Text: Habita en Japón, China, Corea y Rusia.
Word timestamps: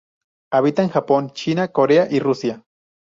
Habita 0.51 0.81
en 0.81 0.89
Japón, 0.89 1.29
China, 1.31 1.67
Corea 1.67 2.07
y 2.09 2.17
Rusia. 2.19 2.63